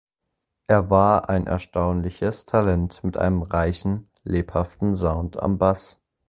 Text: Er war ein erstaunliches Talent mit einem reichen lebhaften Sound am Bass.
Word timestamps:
Er 0.65 0.89
war 0.89 1.29
ein 1.29 1.45
erstaunliches 1.45 2.47
Talent 2.47 3.03
mit 3.03 3.17
einem 3.17 3.43
reichen 3.43 4.09
lebhaften 4.23 4.95
Sound 4.95 5.37
am 5.39 5.59
Bass. 5.59 6.01